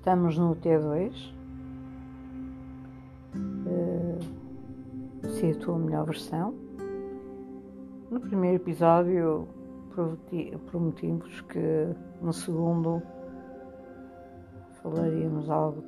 [0.00, 1.12] Estamos no T2.
[3.66, 4.18] Uh,
[5.28, 6.54] se a tua melhor versão.
[8.10, 9.46] No primeiro episódio
[10.70, 13.02] prometi-vos que no segundo
[14.82, 15.84] falaríamos algo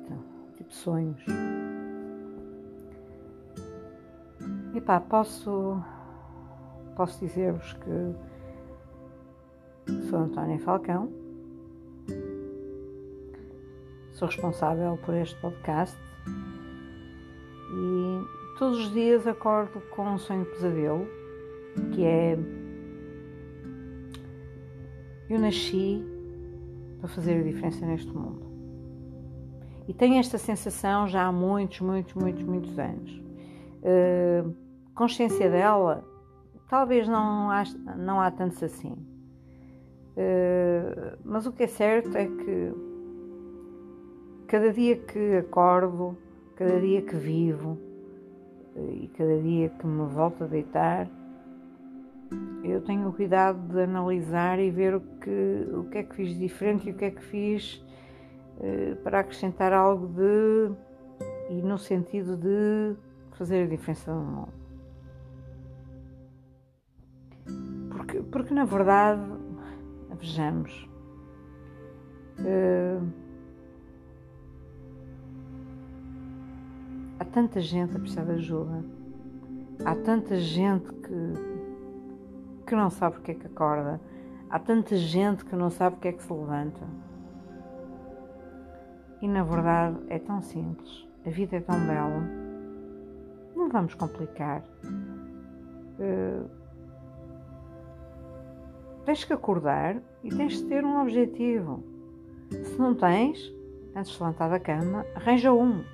[0.57, 1.25] tipo sonhos.
[4.75, 5.83] E pá, posso,
[6.95, 8.13] posso dizer-vos que
[10.07, 11.22] sou Antónia Falcão
[14.13, 15.97] sou responsável por este podcast
[17.71, 21.07] e todos os dias acordo com um sonho pesadelo
[21.93, 22.37] que é
[25.29, 26.03] eu nasci
[26.99, 28.45] para fazer a diferença neste mundo.
[29.87, 33.11] E tenho esta sensação já há muitos, muitos, muitos, muitos anos.
[33.81, 34.55] Uh,
[34.93, 36.05] consciência dela,
[36.69, 37.63] talvez não há,
[37.97, 38.93] não há tantos assim.
[40.15, 42.92] Uh, mas o que é certo é que
[44.47, 46.17] cada dia que acordo,
[46.55, 47.77] cada dia que vivo
[48.75, 51.09] e cada dia que me volto a deitar,
[52.63, 56.37] eu tenho o cuidado de analisar e ver o que, o que é que fiz
[56.37, 57.83] diferente e o que é que fiz
[58.61, 60.71] eh, para acrescentar algo de
[61.49, 62.95] e no sentido de
[63.33, 64.53] fazer a diferença no mundo.
[67.89, 69.21] Porque, porque na verdade,
[70.19, 70.89] vejamos,
[72.39, 73.22] uh,
[77.23, 78.83] Há tanta gente a precisar de ajuda.
[79.85, 84.01] Há tanta gente que, que não sabe porque é que acorda.
[84.49, 86.85] Há tanta gente que não sabe porque é que se levanta.
[89.21, 91.07] E na verdade é tão simples.
[91.25, 92.27] A vida é tão bela.
[93.55, 94.61] Não vamos complicar.
[95.97, 96.49] Uh,
[99.05, 101.85] tens que acordar e tens de ter um objetivo.
[102.51, 103.39] Se não tens,
[103.95, 105.85] antes de levantar da cama, arranja um.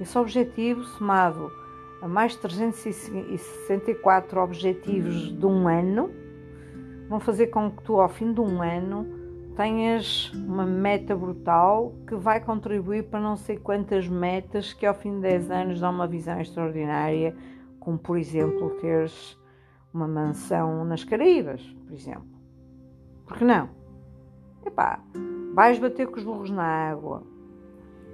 [0.00, 1.52] Esse objetivo, somado
[2.00, 6.10] a mais 364 objetivos de um ano,
[7.08, 9.06] vão fazer com que tu, ao fim de um ano,
[9.54, 15.16] tenhas uma meta brutal que vai contribuir para não sei quantas metas que, ao fim
[15.16, 17.36] de 10 anos, dão uma visão extraordinária,
[17.78, 19.38] como, por exemplo, teres
[19.92, 22.24] uma mansão nas Caraíbas, por exemplo.
[23.26, 23.68] Por que não?
[24.64, 25.04] Epá,
[25.54, 27.22] vais bater com os burros na água,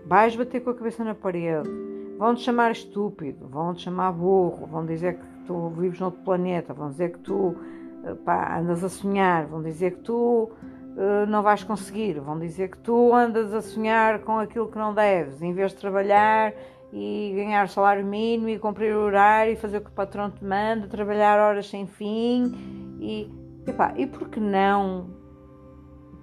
[0.07, 1.69] Vais bater com a cabeça na parede,
[2.17, 7.11] vão-te chamar estúpido, vão-te chamar burro, vão dizer que tu vives noutro planeta, vão dizer
[7.11, 7.57] que tu
[8.05, 10.49] eh, pá, andas a sonhar, vão dizer que tu
[10.97, 14.95] uh, não vais conseguir, vão dizer que tu andas a sonhar com aquilo que não
[14.95, 16.53] deves, em vez de trabalhar
[16.93, 20.45] e ganhar salário mínimo e cumprir o horário e fazer o que o patrão te
[20.45, 23.29] manda, trabalhar horas sem fim e,
[23.67, 25.26] epá, e por que não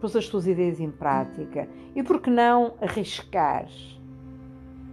[0.03, 1.69] pôs as tuas ideias em prática?
[1.95, 3.97] E por que não arriscares?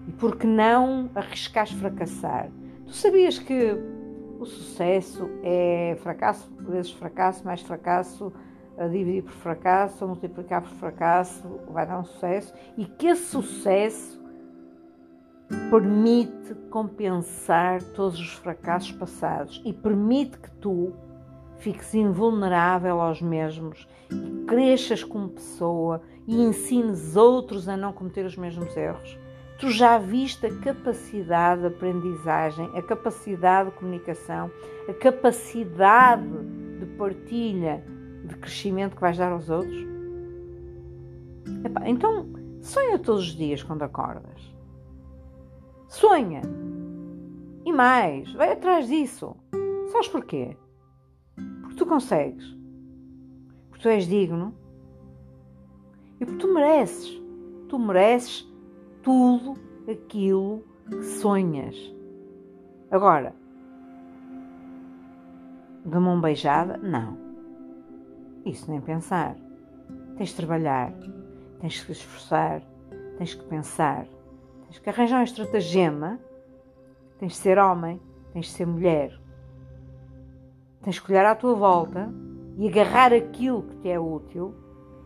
[0.06, 2.48] E por que não arriscares fracassar?
[2.86, 3.76] Tu sabias que
[4.38, 8.32] o sucesso é fracasso vezes fracasso, mais fracasso,
[8.92, 14.22] dividir por fracasso, multiplicar por fracasso, vai dar um sucesso, e que esse sucesso
[15.70, 20.94] permite compensar todos os fracassos passados e permite que tu
[21.60, 23.86] fiques invulnerável aos mesmos
[24.46, 29.18] cresças como pessoa e ensines outros a não cometer os mesmos erros.
[29.58, 34.50] Tu já viste a capacidade de aprendizagem, a capacidade de comunicação,
[34.88, 36.26] a capacidade
[36.78, 37.84] de partilha,
[38.24, 39.86] de crescimento que vais dar aos outros?
[41.64, 42.26] Epá, então,
[42.62, 44.40] sonha todos os dias quando acordas.
[45.88, 46.40] Sonha.
[47.66, 49.36] E mais, vai atrás disso.
[49.92, 50.56] Sabes porquê?
[51.90, 52.56] Consegues,
[53.68, 54.54] porque tu és digno
[56.20, 57.20] e porque tu mereces.
[57.68, 58.48] Tu mereces
[59.02, 59.58] tudo
[59.90, 61.76] aquilo que sonhas.
[62.92, 63.34] Agora,
[65.84, 67.18] de mão beijada, não.
[68.44, 69.36] Isso nem pensar.
[70.16, 70.92] Tens de trabalhar,
[71.60, 72.62] tens de te esforçar,
[73.18, 74.06] tens que pensar,
[74.66, 76.20] tens que arranjar um estratagema,
[77.18, 78.00] tens de ser homem,
[78.32, 79.19] tens de ser mulher.
[80.82, 82.08] Tens que olhar à tua volta
[82.56, 84.54] e agarrar aquilo que te é útil,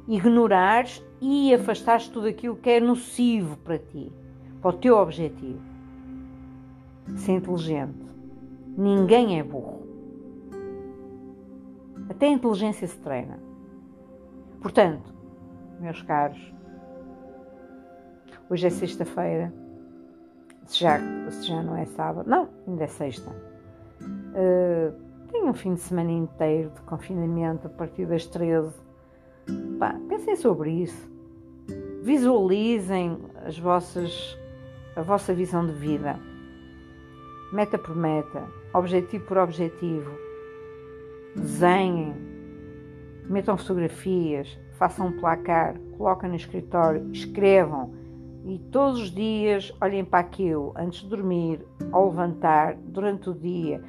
[0.06, 4.12] ignorares e afastares tudo aquilo que é nocivo para ti,
[4.60, 5.60] para o teu objetivo.
[7.16, 8.04] Ser inteligente.
[8.76, 9.82] Ninguém é burro.
[12.08, 13.38] Até a inteligência se treina.
[14.60, 15.12] Portanto,
[15.80, 16.54] meus caros,
[18.48, 19.52] hoje é sexta-feira.
[20.66, 20.98] Se já,
[21.30, 23.30] se já não é sábado, não, ainda é sexta.
[24.00, 24.94] Uh,
[25.44, 28.74] um fim de semana inteiro de confinamento a partir das 13.
[29.78, 31.12] Pá, pensem sobre isso.
[32.02, 34.38] Visualizem as vossas,
[34.96, 36.18] a vossa visão de vida,
[37.52, 40.10] meta por meta, objetivo por objetivo.
[41.36, 42.14] Desenhem,
[43.28, 47.92] metam fotografias, façam um placar, coloquem no escritório, escrevam.
[48.46, 53.82] E todos os dias olhem para aquilo antes de dormir, ao levantar, durante o dia,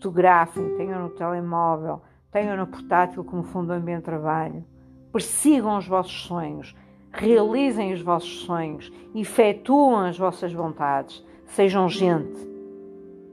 [0.00, 2.00] fotografem, tenham no telemóvel,
[2.32, 4.64] tenham no portátil como ambiente de trabalho.
[5.12, 6.74] Persigam os vossos sonhos,
[7.12, 12.48] realizem os vossos sonhos, efetuam as vossas vontades, sejam gente,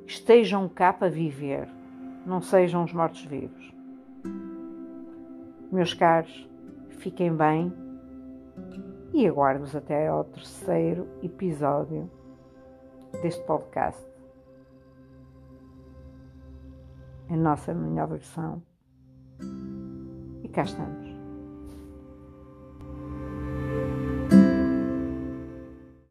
[0.06, 1.70] estejam cá para viver,
[2.26, 3.74] não sejam os mortos-vivos.
[5.72, 6.50] Meus caros,
[6.90, 7.72] fiquem bem
[9.14, 12.10] e aguardo-vos até ao terceiro episódio
[13.22, 14.17] deste podcast.
[17.30, 18.62] A nossa melhor versão.
[20.44, 21.07] E cá estamos.